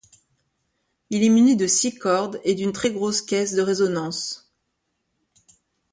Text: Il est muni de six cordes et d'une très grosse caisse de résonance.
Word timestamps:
Il 1.11 1.21
est 1.23 1.29
muni 1.29 1.55
de 1.55 1.67
six 1.67 1.93
cordes 1.93 2.41
et 2.43 2.55
d'une 2.55 2.71
très 2.71 2.89
grosse 2.91 3.21
caisse 3.21 3.53
de 3.53 3.61
résonance. 3.61 4.51